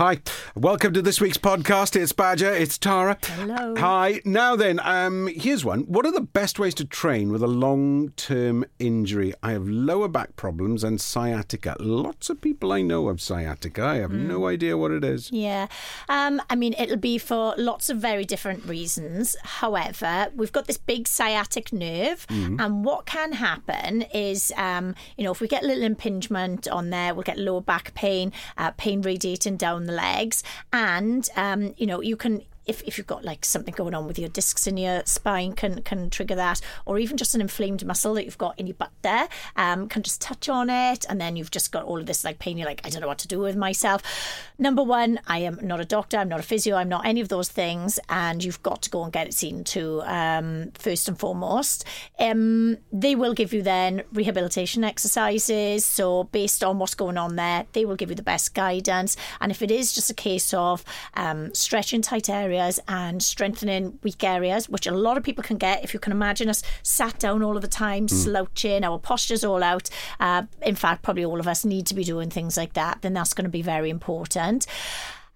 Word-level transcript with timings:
Hi, 0.00 0.16
welcome 0.56 0.94
to 0.94 1.02
this 1.02 1.20
week's 1.20 1.36
podcast. 1.36 1.94
It's 1.94 2.12
Badger, 2.12 2.50
it's 2.50 2.78
Tara. 2.78 3.18
Hello. 3.22 3.74
Hi. 3.76 4.22
Now 4.24 4.56
then, 4.56 4.80
um, 4.82 5.26
here's 5.26 5.62
one. 5.62 5.80
What 5.80 6.06
are 6.06 6.10
the 6.10 6.22
best 6.22 6.58
ways 6.58 6.72
to 6.76 6.86
train 6.86 7.30
with 7.30 7.42
a 7.42 7.46
long-term 7.46 8.64
injury? 8.78 9.34
I 9.42 9.52
have 9.52 9.68
lower 9.68 10.08
back 10.08 10.36
problems 10.36 10.82
and 10.84 10.98
sciatica. 10.98 11.76
Lots 11.80 12.30
of 12.30 12.40
people 12.40 12.72
I 12.72 12.80
know 12.80 13.08
have 13.08 13.20
sciatica. 13.20 13.84
I 13.84 13.96
have 13.96 14.10
no 14.10 14.46
idea 14.46 14.78
what 14.78 14.90
it 14.90 15.04
is. 15.04 15.30
Yeah. 15.32 15.66
Um, 16.08 16.40
I 16.48 16.56
mean, 16.56 16.74
it'll 16.78 16.96
be 16.96 17.18
for 17.18 17.54
lots 17.58 17.90
of 17.90 17.98
very 17.98 18.24
different 18.24 18.64
reasons. 18.64 19.36
However, 19.44 20.30
we've 20.34 20.50
got 20.50 20.66
this 20.66 20.78
big 20.78 21.08
sciatic 21.08 21.74
nerve, 21.74 22.24
and 22.30 22.86
what 22.86 23.04
can 23.04 23.32
happen 23.32 24.06
is, 24.14 24.50
um, 24.56 24.94
you 25.18 25.24
know, 25.24 25.30
if 25.30 25.42
we 25.42 25.46
get 25.46 25.62
a 25.62 25.66
little 25.66 25.84
impingement 25.84 26.68
on 26.68 26.88
there, 26.88 27.12
we'll 27.12 27.22
get 27.22 27.38
lower 27.38 27.60
back 27.60 27.92
pain, 27.92 28.32
uh, 28.56 28.70
pain 28.70 29.02
radiating 29.02 29.58
down 29.58 29.84
the 29.84 29.89
legs, 29.90 30.42
and, 30.72 31.28
um, 31.36 31.74
you 31.76 31.86
know, 31.86 32.00
you 32.00 32.16
can. 32.16 32.42
If, 32.66 32.82
if 32.82 32.98
you've 32.98 33.06
got 33.06 33.24
like 33.24 33.44
something 33.44 33.74
going 33.74 33.94
on 33.94 34.06
with 34.06 34.18
your 34.18 34.28
discs 34.28 34.66
in 34.66 34.76
your 34.76 35.02
spine 35.06 35.54
can 35.54 35.82
can 35.82 36.10
trigger 36.10 36.34
that. 36.36 36.60
Or 36.86 36.98
even 36.98 37.16
just 37.16 37.34
an 37.34 37.40
inflamed 37.40 37.84
muscle 37.84 38.14
that 38.14 38.24
you've 38.24 38.38
got 38.38 38.58
in 38.58 38.66
your 38.66 38.74
butt 38.74 38.92
there 39.02 39.28
um, 39.56 39.88
can 39.88 40.02
just 40.02 40.20
touch 40.20 40.48
on 40.48 40.70
it. 40.70 41.06
And 41.08 41.20
then 41.20 41.36
you've 41.36 41.50
just 41.50 41.72
got 41.72 41.84
all 41.84 41.98
of 41.98 42.06
this 42.06 42.24
like 42.24 42.38
pain. 42.38 42.58
You're 42.58 42.68
like 42.68 42.80
I 42.84 42.90
don't 42.90 43.00
know 43.00 43.08
what 43.08 43.18
to 43.18 43.28
do 43.28 43.38
with 43.40 43.56
myself. 43.56 44.02
Number 44.58 44.82
one 44.82 45.20
I 45.26 45.38
am 45.38 45.58
not 45.62 45.80
a 45.80 45.84
doctor. 45.84 46.18
I'm 46.18 46.28
not 46.28 46.40
a 46.40 46.44
physio. 46.44 46.76
I'm 46.76 46.88
not 46.88 47.06
any 47.06 47.20
of 47.20 47.28
those 47.28 47.48
things. 47.48 47.98
And 48.08 48.44
you've 48.44 48.62
got 48.62 48.82
to 48.82 48.90
go 48.90 49.02
and 49.04 49.12
get 49.12 49.26
it 49.26 49.34
seen 49.34 49.64
to 49.64 50.02
um, 50.02 50.70
first 50.74 51.08
and 51.08 51.18
foremost. 51.18 51.84
Um, 52.18 52.76
they 52.92 53.14
will 53.14 53.34
give 53.34 53.52
you 53.52 53.62
then 53.62 54.02
rehabilitation 54.12 54.84
exercises. 54.84 55.84
So 55.84 56.24
based 56.24 56.62
on 56.62 56.78
what's 56.78 56.94
going 56.94 57.18
on 57.18 57.36
there 57.36 57.66
they 57.72 57.84
will 57.84 57.96
give 57.96 58.10
you 58.10 58.16
the 58.16 58.22
best 58.22 58.54
guidance. 58.54 59.16
And 59.40 59.50
if 59.50 59.62
it 59.62 59.70
is 59.70 59.92
just 59.92 60.10
a 60.10 60.14
case 60.14 60.52
of 60.54 60.84
um, 61.14 61.54
stretching 61.54 62.02
tight 62.02 62.28
areas 62.28 62.49
and 62.88 63.22
strengthening 63.22 63.98
weak 64.02 64.22
areas 64.24 64.68
which 64.68 64.86
a 64.86 64.92
lot 64.92 65.16
of 65.16 65.22
people 65.22 65.42
can 65.44 65.56
get 65.56 65.84
if 65.84 65.94
you 65.94 66.00
can 66.00 66.12
imagine 66.12 66.48
us 66.48 66.62
sat 66.82 67.18
down 67.18 67.42
all 67.42 67.56
of 67.56 67.62
the 67.62 67.68
time 67.68 68.08
slouching 68.08 68.84
our 68.84 68.98
posture's 68.98 69.44
all 69.44 69.62
out. 69.62 69.88
Uh, 70.18 70.42
in 70.62 70.74
fact 70.74 71.02
probably 71.02 71.24
all 71.24 71.40
of 71.40 71.48
us 71.48 71.64
need 71.64 71.86
to 71.86 71.94
be 71.94 72.04
doing 72.04 72.30
things 72.30 72.56
like 72.56 72.72
that 72.74 73.02
then 73.02 73.12
that's 73.12 73.34
going 73.34 73.44
to 73.44 73.50
be 73.50 73.62
very 73.62 73.90
important 73.90 74.66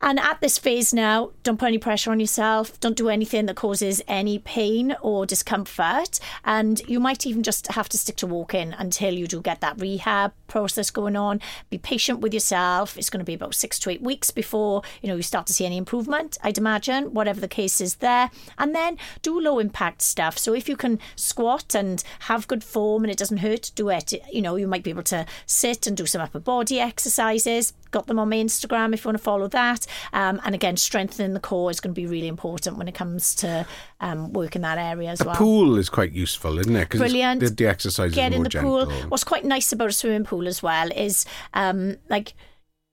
and 0.04 0.20
at 0.20 0.42
this 0.42 0.58
phase 0.58 0.92
now, 0.92 1.30
don't 1.44 1.58
put 1.58 1.68
any 1.68 1.78
pressure 1.78 2.10
on 2.10 2.20
yourself. 2.20 2.78
Don't 2.78 2.94
do 2.94 3.08
anything 3.08 3.46
that 3.46 3.56
causes 3.56 4.02
any 4.06 4.38
pain 4.38 4.94
or 5.00 5.24
discomfort. 5.24 6.20
And 6.44 6.86
you 6.86 7.00
might 7.00 7.24
even 7.24 7.42
just 7.42 7.68
have 7.68 7.88
to 7.88 7.96
stick 7.96 8.16
to 8.16 8.26
walking 8.26 8.74
until 8.74 9.14
you 9.14 9.26
do 9.26 9.40
get 9.40 9.62
that 9.62 9.80
rehab 9.80 10.34
process 10.46 10.90
going 10.90 11.16
on. 11.16 11.40
Be 11.70 11.78
patient 11.78 12.20
with 12.20 12.34
yourself. 12.34 12.98
It's 12.98 13.08
going 13.08 13.20
to 13.20 13.24
be 13.24 13.32
about 13.32 13.54
six 13.54 13.78
to 13.78 13.90
eight 13.90 14.02
weeks 14.02 14.30
before 14.30 14.82
you 15.00 15.08
know 15.08 15.16
you 15.16 15.22
start 15.22 15.46
to 15.46 15.54
see 15.54 15.64
any 15.64 15.78
improvement. 15.78 16.36
I'd 16.42 16.58
imagine, 16.58 17.14
whatever 17.14 17.40
the 17.40 17.48
case 17.48 17.80
is 17.80 17.94
there. 17.96 18.30
And 18.58 18.74
then 18.74 18.98
do 19.22 19.40
low 19.40 19.58
impact 19.58 20.02
stuff. 20.02 20.36
So 20.36 20.52
if 20.52 20.68
you 20.68 20.76
can 20.76 20.98
squat 21.16 21.74
and 21.74 22.04
have 22.20 22.46
good 22.46 22.62
form 22.62 23.04
and 23.04 23.10
it 23.10 23.16
doesn't 23.16 23.38
hurt, 23.38 23.70
do 23.74 23.88
it. 23.88 24.12
You 24.30 24.42
know, 24.42 24.56
you 24.56 24.68
might 24.68 24.82
be 24.82 24.90
able 24.90 25.02
to 25.04 25.24
sit 25.46 25.86
and 25.86 25.96
do 25.96 26.04
some 26.04 26.20
upper 26.20 26.40
body 26.40 26.78
exercises 26.78 27.72
got 27.94 28.06
them 28.08 28.18
on 28.18 28.28
my 28.28 28.36
Instagram 28.36 28.92
if 28.92 29.04
you 29.04 29.08
want 29.08 29.18
to 29.18 29.22
follow 29.24 29.48
that. 29.48 29.86
Um, 30.12 30.40
and 30.44 30.54
again, 30.54 30.76
strengthening 30.76 31.32
the 31.32 31.40
core 31.40 31.70
is 31.70 31.80
going 31.80 31.94
to 31.94 32.00
be 32.00 32.06
really 32.06 32.28
important 32.28 32.76
when 32.76 32.88
it 32.88 32.94
comes 32.94 33.34
to 33.36 33.66
um, 34.00 34.32
work 34.32 34.56
in 34.56 34.62
that 34.62 34.78
area 34.78 35.10
as 35.10 35.20
A 35.20 35.24
well. 35.24 35.36
pool 35.36 35.78
is 35.78 35.88
quite 35.88 36.12
useful, 36.12 36.58
isn't 36.58 36.74
it? 36.76 36.90
Brilliant. 36.90 37.40
The, 37.40 37.50
the 37.50 37.66
exercise 37.66 38.12
Get 38.14 38.32
in 38.34 38.42
the 38.42 38.48
gentle. 38.48 38.86
pool. 38.86 38.94
What's 39.08 39.24
quite 39.24 39.44
nice 39.44 39.72
about 39.72 39.88
a 39.88 39.92
swimming 39.92 40.24
pool 40.24 40.46
as 40.48 40.62
well 40.62 40.90
is 40.92 41.24
um, 41.54 41.96
like 42.10 42.34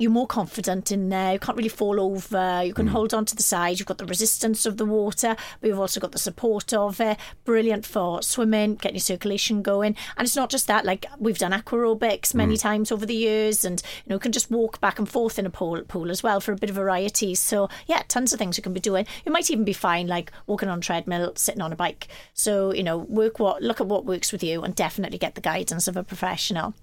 you're 0.02 0.10
more 0.10 0.26
confident 0.26 0.92
in 0.92 1.10
there. 1.10 1.34
You 1.34 1.40
can't 1.40 1.56
really 1.56 1.70
fall 1.70 2.02
over. 2.02 2.64
You 2.64 2.74
can 2.74 2.88
hmm. 2.88 2.94
hold 2.94 3.14
on 3.14 3.24
to 3.26 3.36
the 3.36 3.44
side. 3.44 3.78
You've 3.78 3.88
got 3.88 4.00
the 4.00 4.06
resistance 4.06 4.66
of 4.66 4.78
the 4.78 4.86
water, 4.86 5.36
but 5.60 5.68
you've 5.68 5.80
also 5.80 6.00
got 6.00 6.12
the 6.12 6.18
support 6.18 6.74
of 6.74 7.00
it. 7.00 7.18
Brilliant 7.46 7.86
for 7.86 8.24
swimming, 8.24 8.76
getting 8.76 8.96
your 8.96 9.02
circulation 9.02 9.62
going. 9.62 9.96
And 10.18 10.26
it's 10.26 10.36
not 10.36 10.50
just 10.50 10.66
that. 10.66 10.86
Like 10.86 11.06
we've 11.20 11.38
done 11.38 11.54
aqua 11.54 11.78
aerobics 11.78 12.32
hmm. 12.32 12.40
many 12.40 12.58
times 12.58 12.92
over 12.92 13.06
the 13.06 13.14
years, 13.14 13.64
and 13.64 13.82
you 14.04 14.10
know, 14.10 14.16
you 14.16 14.20
can 14.20 14.32
just 14.32 14.50
walk 14.50 14.82
back 14.82 14.98
and 14.98 15.08
forth 15.08 15.38
in 15.38 15.46
a 15.46 15.52
pool 15.52 15.82
pool 15.84 16.10
as 16.10 16.24
well 16.24 16.42
for 16.42 16.52
a 16.52 16.58
bit 16.58 16.72
of 16.72 16.76
variety. 16.76 17.36
So 17.36 17.70
yeah, 17.86 18.02
tons 18.08 18.34
of 18.34 18.40
things 18.40 18.58
you 18.58 18.64
can 18.64 18.74
be 18.74 18.80
doing. 18.80 19.06
You 19.24 19.32
might 19.32 19.52
even 19.52 19.64
be 19.64 19.74
fine 19.74 20.08
like 20.08 20.32
walking 20.48 20.70
on 20.70 20.80
a 20.80 20.82
treadmill, 20.82 21.34
sitting 21.36 21.62
on 21.62 21.72
a 21.72 21.76
bike. 21.76 22.08
So 22.34 22.74
you 22.74 22.84
know, 22.84 22.98
work 22.98 23.38
what 23.38 23.62
look 23.62 23.80
at 23.80 23.88
what 23.88 24.06
works 24.06 24.32
with 24.32 24.44
you, 24.44 24.64
and 24.64 24.74
definitely 24.74 25.20
get 25.20 25.36
the 25.36 25.42
guidance 25.42 25.88
of 25.88 25.96
a 25.96 26.04
professional. 26.04 26.74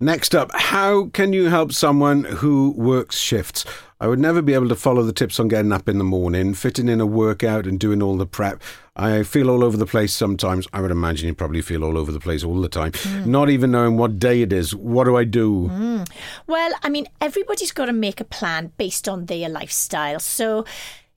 Next 0.00 0.34
up, 0.34 0.50
how 0.54 1.06
can 1.06 1.32
you 1.32 1.46
help 1.46 1.72
someone 1.72 2.24
who 2.24 2.70
works 2.76 3.18
shifts? 3.18 3.64
I 4.00 4.06
would 4.06 4.20
never 4.20 4.40
be 4.42 4.54
able 4.54 4.68
to 4.68 4.76
follow 4.76 5.02
the 5.02 5.12
tips 5.12 5.40
on 5.40 5.48
getting 5.48 5.72
up 5.72 5.88
in 5.88 5.98
the 5.98 6.04
morning, 6.04 6.54
fitting 6.54 6.88
in 6.88 7.00
a 7.00 7.06
workout 7.06 7.66
and 7.66 7.80
doing 7.80 8.00
all 8.00 8.16
the 8.16 8.26
prep. 8.26 8.62
I 8.94 9.24
feel 9.24 9.50
all 9.50 9.64
over 9.64 9.76
the 9.76 9.86
place 9.86 10.14
sometimes. 10.14 10.68
I 10.72 10.80
would 10.80 10.92
imagine 10.92 11.26
you 11.26 11.34
probably 11.34 11.62
feel 11.62 11.82
all 11.82 11.98
over 11.98 12.12
the 12.12 12.20
place 12.20 12.44
all 12.44 12.60
the 12.60 12.68
time. 12.68 12.92
Hmm. 12.94 13.28
Not 13.30 13.50
even 13.50 13.72
knowing 13.72 13.96
what 13.96 14.20
day 14.20 14.42
it 14.42 14.52
is. 14.52 14.72
What 14.72 15.04
do 15.04 15.16
I 15.16 15.24
do? 15.24 15.66
Hmm. 15.66 16.02
Well, 16.46 16.72
I 16.82 16.88
mean, 16.90 17.08
everybody's 17.20 17.72
got 17.72 17.86
to 17.86 17.92
make 17.92 18.20
a 18.20 18.24
plan 18.24 18.70
based 18.76 19.08
on 19.08 19.26
their 19.26 19.48
lifestyle. 19.48 20.20
So, 20.20 20.64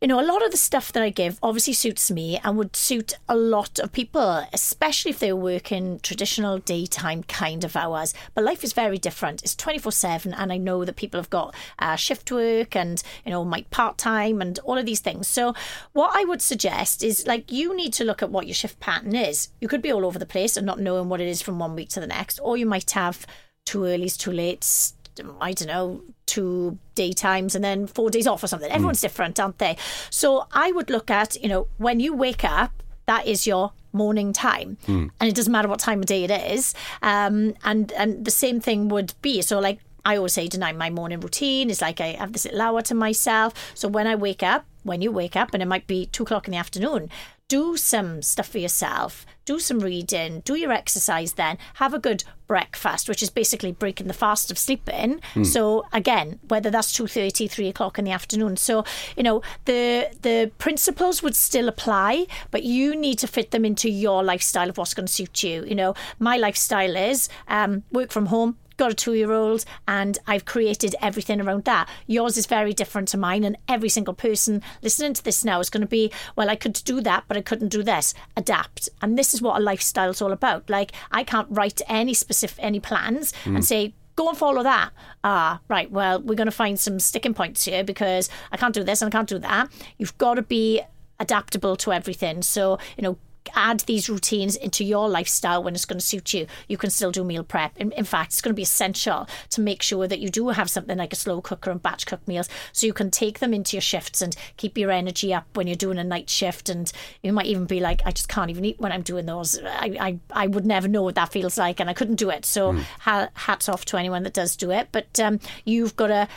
you 0.01 0.07
know, 0.07 0.19
a 0.19 0.25
lot 0.25 0.43
of 0.43 0.49
the 0.49 0.57
stuff 0.57 0.91
that 0.93 1.03
I 1.03 1.11
give 1.11 1.37
obviously 1.43 1.73
suits 1.73 2.09
me 2.09 2.39
and 2.43 2.57
would 2.57 2.75
suit 2.75 3.13
a 3.29 3.35
lot 3.35 3.77
of 3.77 3.91
people, 3.91 4.47
especially 4.51 5.11
if 5.11 5.19
they're 5.19 5.35
working 5.35 5.99
traditional 5.99 6.57
daytime 6.57 7.21
kind 7.21 7.63
of 7.63 7.75
hours. 7.75 8.15
But 8.33 8.43
life 8.43 8.63
is 8.63 8.73
very 8.73 8.97
different. 8.97 9.43
It's 9.43 9.55
24 9.55 9.91
7, 9.91 10.33
and 10.33 10.51
I 10.51 10.57
know 10.57 10.83
that 10.85 10.95
people 10.95 11.19
have 11.19 11.29
got 11.29 11.53
uh, 11.77 11.97
shift 11.97 12.31
work 12.31 12.75
and, 12.75 13.03
you 13.23 13.31
know, 13.31 13.45
might 13.45 13.69
part 13.69 13.99
time 13.99 14.41
and 14.41 14.57
all 14.59 14.79
of 14.79 14.87
these 14.87 15.01
things. 15.01 15.27
So, 15.27 15.53
what 15.93 16.11
I 16.15 16.23
would 16.23 16.41
suggest 16.41 17.03
is 17.03 17.27
like 17.27 17.51
you 17.51 17.75
need 17.75 17.93
to 17.93 18.03
look 18.03 18.23
at 18.23 18.31
what 18.31 18.47
your 18.47 18.55
shift 18.55 18.79
pattern 18.79 19.15
is. 19.15 19.49
You 19.59 19.67
could 19.67 19.83
be 19.83 19.91
all 19.91 20.05
over 20.05 20.17
the 20.17 20.25
place 20.25 20.57
and 20.57 20.65
not 20.65 20.79
knowing 20.79 21.09
what 21.09 21.21
it 21.21 21.27
is 21.27 21.43
from 21.43 21.59
one 21.59 21.75
week 21.75 21.89
to 21.89 21.99
the 21.99 22.07
next, 22.07 22.39
or 22.39 22.57
you 22.57 22.65
might 22.65 22.89
have 22.91 23.27
too 23.65 23.85
early's, 23.85 24.17
too 24.17 24.31
late. 24.31 24.93
I 25.39 25.53
don't 25.53 25.67
know, 25.67 26.01
two 26.25 26.77
daytimes 26.95 27.55
and 27.55 27.63
then 27.63 27.87
four 27.87 28.09
days 28.09 28.27
off 28.27 28.43
or 28.43 28.47
something. 28.47 28.71
Everyone's 28.71 29.01
different, 29.01 29.39
aren't 29.39 29.57
they? 29.57 29.77
So 30.09 30.47
I 30.51 30.71
would 30.71 30.89
look 30.89 31.11
at, 31.11 31.41
you 31.41 31.49
know, 31.49 31.67
when 31.77 31.99
you 31.99 32.13
wake 32.13 32.43
up, 32.43 32.71
that 33.05 33.27
is 33.27 33.45
your 33.45 33.73
morning 33.93 34.31
time, 34.31 34.77
and 35.19 35.29
it 35.29 35.35
doesn't 35.35 35.51
matter 35.51 35.67
what 35.67 35.79
time 35.79 35.99
of 35.99 36.05
day 36.05 36.23
it 36.23 36.31
is. 36.31 36.73
Um, 37.01 37.55
and 37.63 37.91
and 37.93 38.23
the 38.23 38.31
same 38.31 38.59
thing 38.61 38.87
would 38.89 39.13
be 39.21 39.41
so 39.41 39.59
like. 39.59 39.79
I 40.03 40.17
always 40.17 40.33
say 40.33 40.47
tonight 40.47 40.75
my 40.75 40.89
morning 40.89 41.19
routine 41.19 41.69
is 41.69 41.79
like 41.79 42.01
I 42.01 42.13
have 42.13 42.33
this 42.33 42.45
little 42.45 42.61
hour 42.61 42.81
to 42.81 42.95
myself. 42.95 43.53
So 43.75 43.87
when 43.87 44.07
I 44.07 44.15
wake 44.15 44.41
up, 44.41 44.65
when 44.81 44.99
you 44.99 45.11
wake 45.11 45.35
up, 45.35 45.53
and 45.53 45.61
it 45.61 45.67
might 45.67 45.85
be 45.85 46.07
two 46.07 46.23
o'clock 46.23 46.47
in 46.47 46.53
the 46.53 46.57
afternoon, 46.57 47.09
do 47.51 47.75
some 47.75 48.21
stuff 48.21 48.47
for 48.47 48.59
yourself. 48.59 49.25
Do 49.43 49.59
some 49.59 49.79
reading. 49.79 50.39
Do 50.45 50.55
your 50.55 50.71
exercise. 50.71 51.33
Then 51.33 51.57
have 51.73 51.93
a 51.93 51.99
good 51.99 52.23
breakfast, 52.47 53.09
which 53.09 53.21
is 53.21 53.29
basically 53.29 53.73
breaking 53.73 54.07
the 54.07 54.13
fast 54.13 54.51
of 54.51 54.57
sleeping. 54.57 55.19
So 55.43 55.85
again, 55.91 56.39
whether 56.47 56.69
that's 56.69 56.97
2.30, 56.97 57.51
3 57.51 57.67
o'clock 57.67 57.99
in 57.99 58.05
the 58.05 58.11
afternoon. 58.11 58.55
So 58.55 58.85
you 59.17 59.23
know 59.23 59.41
the 59.65 60.09
the 60.21 60.49
principles 60.59 61.21
would 61.21 61.35
still 61.35 61.67
apply, 61.67 62.25
but 62.51 62.63
you 62.63 62.95
need 62.95 63.19
to 63.19 63.27
fit 63.27 63.51
them 63.51 63.65
into 63.65 63.89
your 63.89 64.23
lifestyle 64.23 64.69
of 64.69 64.77
what's 64.77 64.93
going 64.93 65.07
to 65.07 65.13
suit 65.13 65.43
you. 65.43 65.65
You 65.65 65.75
know, 65.75 65.93
my 66.19 66.37
lifestyle 66.37 66.95
is 66.95 67.27
um, 67.49 67.83
work 67.91 68.11
from 68.11 68.27
home 68.27 68.55
got 68.77 68.91
a 68.91 68.95
two 68.95 69.13
year 69.13 69.31
old 69.31 69.65
and 69.87 70.17
I've 70.27 70.45
created 70.45 70.95
everything 71.01 71.41
around 71.41 71.65
that. 71.65 71.87
Yours 72.07 72.37
is 72.37 72.45
very 72.45 72.73
different 72.73 73.07
to 73.09 73.17
mine, 73.17 73.43
and 73.43 73.57
every 73.67 73.89
single 73.89 74.13
person 74.13 74.61
listening 74.81 75.13
to 75.13 75.23
this 75.23 75.43
now 75.43 75.59
is 75.59 75.69
going 75.69 75.81
to 75.81 75.87
be, 75.87 76.11
well, 76.35 76.49
I 76.49 76.55
could 76.55 76.73
do 76.73 77.01
that, 77.01 77.25
but 77.27 77.37
I 77.37 77.41
couldn't 77.41 77.69
do 77.69 77.83
this. 77.83 78.13
Adapt. 78.35 78.89
And 79.01 79.17
this 79.17 79.33
is 79.33 79.41
what 79.41 79.59
a 79.59 79.63
lifestyle's 79.63 80.21
all 80.21 80.31
about. 80.31 80.69
Like, 80.69 80.91
I 81.11 81.23
can't 81.23 81.47
write 81.49 81.81
any 81.87 82.13
specific, 82.13 82.63
any 82.63 82.79
plans 82.79 83.33
and 83.45 83.63
say, 83.63 83.93
go 84.15 84.29
and 84.29 84.37
follow 84.37 84.63
that. 84.63 84.91
Ah, 85.23 85.59
right. 85.67 85.89
Well, 85.91 86.21
we're 86.21 86.35
going 86.35 86.45
to 86.45 86.51
find 86.51 86.79
some 86.79 86.99
sticking 86.99 87.33
points 87.33 87.65
here 87.65 87.83
because 87.83 88.29
I 88.51 88.57
can't 88.57 88.73
do 88.73 88.83
this 88.83 89.01
and 89.01 89.13
I 89.13 89.17
can't 89.17 89.29
do 89.29 89.39
that. 89.39 89.69
You've 89.97 90.17
got 90.17 90.35
to 90.35 90.41
be 90.41 90.81
adaptable 91.19 91.75
to 91.77 91.93
everything. 91.93 92.41
So, 92.41 92.79
you 92.97 93.03
know, 93.03 93.17
add 93.55 93.81
these 93.81 94.09
routines 94.09 94.55
into 94.55 94.83
your 94.83 95.09
lifestyle 95.09 95.63
when 95.63 95.73
it's 95.73 95.85
going 95.85 95.99
to 95.99 96.05
suit 96.05 96.33
you. 96.33 96.47
You 96.67 96.77
can 96.77 96.89
still 96.89 97.11
do 97.11 97.23
meal 97.23 97.43
prep. 97.43 97.77
In, 97.77 97.91
in 97.93 98.05
fact, 98.05 98.31
it's 98.31 98.41
going 98.41 98.53
to 98.53 98.55
be 98.55 98.63
essential 98.63 99.27
to 99.51 99.61
make 99.61 99.81
sure 99.81 100.07
that 100.07 100.19
you 100.19 100.29
do 100.29 100.49
have 100.49 100.69
something 100.69 100.97
like 100.97 101.13
a 101.13 101.15
slow 101.15 101.41
cooker 101.41 101.71
and 101.71 101.81
batch 101.81 102.05
cook 102.05 102.25
meals 102.27 102.49
so 102.71 102.87
you 102.87 102.93
can 102.93 103.11
take 103.11 103.39
them 103.39 103.53
into 103.53 103.75
your 103.75 103.81
shifts 103.81 104.21
and 104.21 104.35
keep 104.57 104.77
your 104.77 104.91
energy 104.91 105.33
up 105.33 105.45
when 105.55 105.67
you're 105.67 105.75
doing 105.75 105.97
a 105.97 106.03
night 106.03 106.29
shift. 106.29 106.69
And 106.69 106.91
you 107.23 107.33
might 107.33 107.47
even 107.47 107.65
be 107.65 107.79
like, 107.79 108.01
I 108.05 108.11
just 108.11 108.29
can't 108.29 108.49
even 108.49 108.65
eat 108.65 108.79
when 108.79 108.91
I'm 108.91 109.03
doing 109.03 109.25
those. 109.25 109.59
I, 109.63 109.97
I, 109.99 110.43
I 110.43 110.47
would 110.47 110.65
never 110.65 110.87
know 110.87 111.03
what 111.03 111.15
that 111.15 111.31
feels 111.31 111.57
like 111.57 111.79
and 111.79 111.89
I 111.89 111.93
couldn't 111.93 112.15
do 112.15 112.29
it. 112.29 112.45
So 112.45 112.73
ha- 112.99 113.29
hats 113.33 113.69
off 113.69 113.85
to 113.85 113.97
anyone 113.97 114.23
that 114.23 114.33
does 114.33 114.55
do 114.55 114.71
it. 114.71 114.89
But 114.91 115.19
um, 115.19 115.39
you've 115.65 115.95
got 115.95 116.07
to 116.07 116.27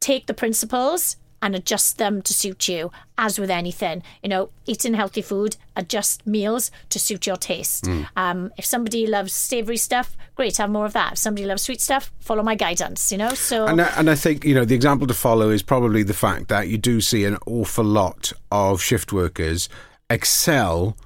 take 0.00 0.26
the 0.26 0.34
principles 0.34 1.16
and 1.44 1.54
adjust 1.54 1.98
them 1.98 2.22
to 2.22 2.32
suit 2.32 2.68
you. 2.68 2.90
As 3.18 3.38
with 3.38 3.50
anything, 3.50 4.02
you 4.22 4.30
know, 4.30 4.48
eating 4.66 4.94
healthy 4.94 5.20
food, 5.20 5.56
adjust 5.76 6.26
meals 6.26 6.70
to 6.88 6.98
suit 6.98 7.26
your 7.26 7.36
taste. 7.36 7.84
Mm. 7.84 8.08
Um, 8.16 8.52
if 8.56 8.64
somebody 8.64 9.06
loves 9.06 9.32
savoury 9.34 9.76
stuff, 9.76 10.16
great, 10.34 10.56
have 10.56 10.70
more 10.70 10.86
of 10.86 10.94
that. 10.94 11.12
If 11.12 11.18
somebody 11.18 11.46
loves 11.46 11.62
sweet 11.62 11.82
stuff, 11.82 12.10
follow 12.18 12.42
my 12.42 12.54
guidance. 12.54 13.12
You 13.12 13.18
know, 13.18 13.34
so 13.34 13.66
And 13.66 13.82
I, 13.82 13.92
and 13.98 14.10
I 14.10 14.14
think 14.14 14.44
you 14.44 14.54
know 14.54 14.64
the 14.64 14.74
example 14.74 15.06
to 15.06 15.14
follow 15.14 15.50
is 15.50 15.62
probably 15.62 16.02
the 16.02 16.14
fact 16.14 16.48
that 16.48 16.68
you 16.68 16.78
do 16.78 17.02
see 17.02 17.26
an 17.26 17.36
awful 17.46 17.84
lot 17.84 18.32
of 18.50 18.80
shift 18.80 19.12
workers 19.12 19.68
excel 20.08 20.96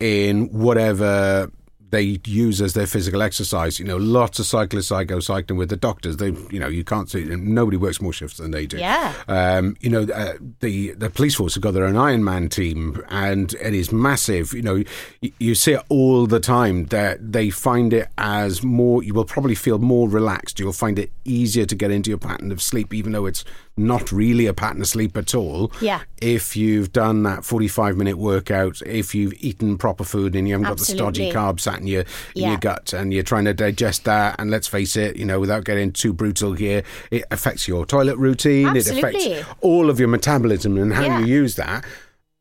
in 0.00 0.46
whatever 0.46 1.52
they 1.94 2.20
use 2.26 2.60
as 2.60 2.74
their 2.74 2.86
physical 2.86 3.22
exercise. 3.22 3.78
You 3.78 3.84
know, 3.84 3.96
lots 3.96 4.40
of 4.40 4.46
cyclists 4.46 4.90
I 4.90 5.04
go 5.04 5.20
cycling 5.20 5.58
with 5.58 5.68
the 5.68 5.76
doctors. 5.76 6.16
They, 6.16 6.32
you 6.50 6.58
know, 6.58 6.66
you 6.66 6.82
can't 6.82 7.08
see 7.08 7.24
nobody 7.24 7.76
works 7.76 8.00
more 8.00 8.12
shifts 8.12 8.38
than 8.38 8.50
they 8.50 8.66
do. 8.66 8.78
Yeah. 8.78 9.14
Um, 9.28 9.76
you 9.80 9.90
know, 9.90 10.02
uh, 10.02 10.34
the 10.60 10.92
the 10.92 11.08
police 11.08 11.36
force 11.36 11.54
have 11.54 11.62
got 11.62 11.72
their 11.74 11.84
own 11.84 11.94
Ironman 11.94 12.50
team, 12.50 13.00
and 13.08 13.54
it 13.54 13.74
is 13.74 13.92
massive. 13.92 14.52
You 14.52 14.62
know, 14.62 14.82
you, 15.20 15.32
you 15.38 15.54
see 15.54 15.74
it 15.74 15.82
all 15.88 16.26
the 16.26 16.40
time. 16.40 16.86
That 16.86 17.32
they 17.32 17.50
find 17.50 17.92
it 17.92 18.08
as 18.18 18.62
more. 18.64 19.02
You 19.04 19.14
will 19.14 19.24
probably 19.24 19.54
feel 19.54 19.78
more 19.78 20.08
relaxed. 20.08 20.58
You'll 20.58 20.72
find 20.72 20.98
it 20.98 21.12
easier 21.24 21.64
to 21.66 21.76
get 21.76 21.92
into 21.92 22.10
your 22.10 22.18
pattern 22.18 22.50
of 22.50 22.60
sleep, 22.60 22.92
even 22.92 23.12
though 23.12 23.26
it's 23.26 23.44
not 23.76 24.12
really 24.12 24.46
a 24.46 24.54
pattern 24.54 24.80
of 24.82 24.86
sleep 24.86 25.16
at 25.16 25.34
all. 25.34 25.72
Yeah. 25.80 26.02
If 26.22 26.56
you've 26.56 26.92
done 26.92 27.24
that 27.24 27.44
forty-five 27.44 27.96
minute 27.96 28.18
workout, 28.18 28.80
if 28.86 29.14
you've 29.14 29.34
eaten 29.42 29.76
proper 29.78 30.04
food 30.04 30.36
and 30.36 30.46
you 30.46 30.54
haven't 30.54 30.68
got 30.68 30.78
the 30.78 30.84
stodgy 30.84 31.32
carbs 31.32 31.60
sat 31.60 31.80
in 31.80 31.86
your 31.86 32.02
in 32.02 32.06
Yeah. 32.42 32.48
your 32.50 32.58
gut, 32.58 32.92
and 32.92 33.12
you're 33.12 33.22
trying 33.24 33.46
to 33.46 33.54
digest 33.54 34.04
that, 34.04 34.36
and 34.38 34.50
let's 34.50 34.68
face 34.68 34.94
it, 34.96 35.16
you 35.16 35.24
know, 35.24 35.40
without 35.40 35.64
getting 35.64 35.92
too 35.92 36.12
brutal 36.12 36.52
here, 36.52 36.82
it 37.10 37.24
affects 37.30 37.66
your 37.66 37.84
toilet 37.84 38.16
routine. 38.16 38.68
It 38.76 38.86
Absolutely. 38.86 39.32
affects 39.32 39.50
all 39.60 39.90
of 39.90 39.98
your 39.98 40.08
metabolism 40.08 40.78
and 40.78 40.92
how 40.92 41.02
Yeah. 41.02 41.20
you 41.20 41.26
use 41.26 41.56
that. 41.56 41.84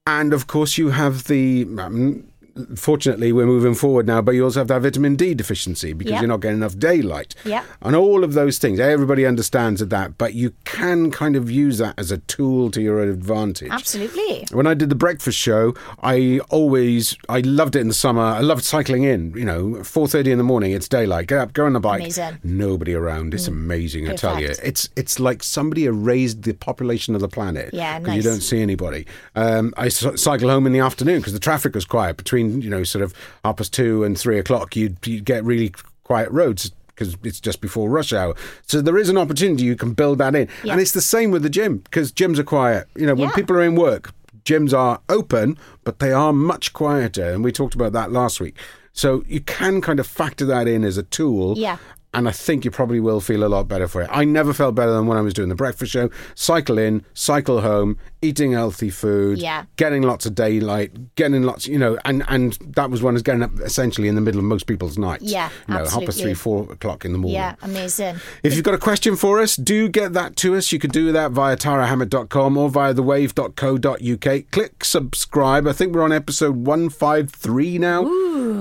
And 0.06 0.34
of 0.34 0.48
course, 0.48 0.78
you 0.78 0.90
have 0.90 1.24
the. 1.26 1.66
Um, 1.80 2.26
fortunately, 2.76 3.32
we're 3.32 3.46
moving 3.46 3.74
forward 3.74 4.06
now, 4.08 4.22
but 4.22 4.32
you 4.36 4.44
also 4.44 4.60
have 4.60 4.68
that 4.68 4.82
vitamin 4.82 5.16
D 5.16 5.34
deficiency 5.34 5.94
because 5.94 6.12
Yep. 6.12 6.22
you're 6.22 6.28
not 6.28 6.42
getting 6.42 6.58
enough 6.58 6.78
daylight. 6.78 7.36
Yep. 7.46 7.64
And 7.82 7.96
all 7.96 8.24
of 8.24 8.34
those 8.34 8.58
things, 8.58 8.80
everybody 8.80 9.26
understands 9.26 9.86
that, 9.86 10.18
but 10.18 10.34
you 10.34 10.54
can 10.66 11.12
kind 11.12 11.36
of 11.36 11.50
use 11.50 11.78
that 11.80 11.96
as 11.98 12.12
a 12.12 12.18
tool 12.20 12.70
to 12.72 12.82
your 12.82 13.02
advantage. 13.02 13.70
absolutely. 13.72 14.46
When 14.52 14.68
I 14.68 14.74
did 14.74 14.90
the 14.90 14.96
breakfast 14.96 15.38
show, 15.38 15.74
I 16.02 16.40
always 16.50 17.16
I 17.30 17.40
loved 17.42 17.76
it 17.76 17.80
in 17.80 17.88
the 17.88 17.94
summer. 17.94 18.22
I 18.22 18.42
loved 18.42 18.64
cycling 18.64 19.04
in. 19.04 19.34
You 19.36 19.46
know, 19.46 19.84
four 19.84 20.08
thirty 20.08 20.32
in 20.32 20.38
the 20.38 20.44
morning, 20.44 20.72
it's 20.72 20.88
daylight. 20.88 21.28
Get 21.28 21.40
up, 21.40 21.54
go 21.54 21.66
on 21.66 21.74
the 21.74 21.80
bike. 21.80 22.02
Amazing. 22.02 22.40
Nobody 22.44 22.94
around. 22.94 23.34
It's 23.34 23.48
amazing. 23.48 24.10
I 24.10 24.16
tell 24.16 24.40
you, 24.40 24.54
it's 24.64 24.90
it's 24.96 25.20
like 25.20 25.44
somebody 25.44 25.86
erased 25.86 26.44
the 26.44 26.54
population 26.54 27.16
of 27.16 27.22
the 27.22 27.28
planet. 27.28 27.70
Yeah, 27.74 27.98
nice. 28.00 28.16
you 28.18 28.22
don't 28.22 28.42
see 28.42 28.62
anybody. 28.62 29.06
Um, 29.36 29.74
I 29.78 29.90
cycle 29.90 30.50
home 30.50 30.66
in 30.68 30.74
the 30.74 30.80
afternoon 30.80 31.20
because 31.20 31.34
the 31.34 31.40
traffic 31.40 31.74
was 31.76 31.86
quiet 31.86 32.18
between 32.18 32.43
you 32.62 32.70
know 32.70 32.84
sort 32.84 33.04
of 33.04 33.14
half 33.44 33.58
past 33.58 33.74
two 33.74 34.04
and 34.04 34.18
three 34.18 34.38
o'clock. 34.40 34.76
You 34.76 34.96
you 35.06 35.22
get 35.22 35.44
really 35.44 35.74
quiet 36.04 36.30
roads. 36.32 36.72
Because 36.96 37.18
it's 37.24 37.40
just 37.40 37.60
before 37.60 37.90
rush 37.90 38.14
hour, 38.14 38.36
so 38.68 38.80
there 38.80 39.00
is 39.00 39.10
an 39.10 39.18
opportunity 39.18 39.64
you 39.64 39.76
can 39.76 39.94
build 39.94 40.20
that 40.20 40.36
in, 40.36 40.48
Yeah. 40.64 40.74
and 40.74 40.80
it's 40.80 40.92
the 40.92 41.02
same 41.02 41.32
with 41.32 41.42
the 41.42 41.50
gym 41.50 41.78
because 41.80 42.12
gyms 42.12 42.38
are 42.38 42.44
quiet. 42.44 42.88
You 42.96 43.08
know, 43.08 43.16
when 43.16 43.30
Yeah. 43.30 43.36
people 43.36 43.56
are 43.56 43.64
in 43.64 43.74
work, 43.74 44.12
gyms 44.46 44.78
are 44.78 45.00
open, 45.10 45.58
but 45.84 45.98
they 45.98 46.12
are 46.12 46.32
much 46.32 46.72
quieter. 46.72 47.32
And 47.32 47.44
we 47.44 47.52
talked 47.52 47.74
about 47.74 47.94
that 47.94 48.12
last 48.12 48.40
week. 48.40 48.56
So 48.94 49.24
you 49.28 49.40
can 49.40 49.82
kind 49.82 50.00
of 50.00 50.06
factor 50.06 50.46
that 50.46 50.68
in 50.68 50.84
as 50.84 50.96
a 51.00 51.02
tool. 51.04 51.56
Yeah. 51.58 51.78
And 52.14 52.30
I 52.30 52.32
think 52.32 52.64
you 52.64 52.70
probably 52.70 53.00
will 53.00 53.22
feel 53.22 53.44
a 53.44 53.50
lot 53.50 53.68
better 53.68 53.88
for 53.88 54.04
it. 54.04 54.10
I 54.14 54.24
never 54.24 54.54
felt 54.54 54.76
better 54.76 54.92
than 54.94 55.08
when 55.08 55.18
I 55.18 55.22
was 55.22 55.34
doing 55.34 55.50
the 55.50 55.56
breakfast 55.56 55.92
show. 55.94 56.12
Cycle 56.36 56.78
in, 56.78 57.04
cycle 57.16 57.62
home, 57.62 57.98
eating 58.24 58.54
healthy 58.54 58.90
food, 58.90 59.38
Yeah. 59.40 59.66
getting 59.78 60.02
lots 60.04 60.26
of 60.26 60.34
daylight, 60.36 61.16
getting 61.16 61.44
lots, 61.44 61.68
you 61.68 61.78
know, 61.78 61.98
and, 62.06 62.24
and 62.28 62.58
that 62.76 62.90
was 62.90 63.02
when 63.04 63.14
I 63.14 63.16
was 63.16 63.22
getting 63.24 63.44
up 63.44 63.52
essentially 63.62 64.08
in 64.08 64.16
the 64.16 64.22
middle 64.22 64.40
of 64.40 64.46
most 64.46 64.66
people's 64.68 64.98
nights. 64.98 65.24
Yeah, 65.24 65.50
you 65.68 65.74
know, 65.74 65.80
half 65.82 65.86
past 65.90 65.96
absolutely. 65.98 66.24
three, 66.24 66.34
four 66.34 66.72
o'clock 66.72 67.06
in 67.06 67.12
the 67.12 67.18
morning. 67.18 67.36
Yeah, 67.36 67.56
amazing. 67.62 68.16
If 68.44 68.56
you've 68.56 68.64
got 68.64 68.74
a 68.74 68.78
question 68.80 69.16
for 69.16 69.40
us, 69.42 69.56
do 69.56 69.88
get 69.90 70.14
that 70.14 70.36
to 70.38 70.56
us. 70.56 70.72
You 70.72 70.80
could 70.80 70.92
do 70.92 71.12
that 71.12 71.32
via 71.32 71.58
tarahammett.com 71.58 72.58
or 72.58 72.70
via 72.70 72.94
thewave.co.uk. 72.94 74.52
Click 74.52 74.86
subscribe. 74.86 75.68
I 75.68 75.74
think 75.74 75.94
we're 75.94 76.04
on 76.04 76.12
episode 76.12 76.56
153 76.66 77.78
now. 77.78 78.04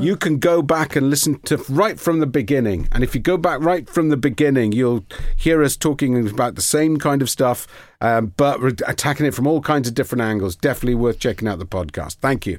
You 0.00 0.16
can 0.16 0.38
go 0.38 0.62
back 0.62 0.96
and 0.96 1.10
listen 1.10 1.38
to 1.42 1.56
right 1.68 1.98
from 1.98 2.20
the 2.20 2.26
beginning. 2.26 2.88
And 2.92 3.02
if 3.04 3.14
you 3.14 3.20
go 3.20 3.36
back 3.36 3.60
right 3.60 3.88
from 3.88 4.08
the 4.08 4.16
beginning, 4.16 4.72
you'll 4.72 5.04
hear 5.36 5.62
us 5.62 5.76
talking 5.76 6.28
about 6.28 6.54
the 6.54 6.62
same 6.62 6.98
kind 6.98 7.22
of 7.22 7.30
stuff, 7.30 7.66
um, 8.02 8.32
but 8.36 8.60
attacking 8.86 9.24
it 9.24 9.32
from 9.32 9.46
all 9.46 9.60
kinds 9.60 9.86
of 9.86 9.94
different 9.94 10.22
angles. 10.22 10.56
Definitely 10.56 10.96
worth 10.96 11.20
checking 11.20 11.46
out 11.46 11.60
the 11.60 11.66
podcast. 11.66 12.16
Thank 12.16 12.46
you. 12.46 12.58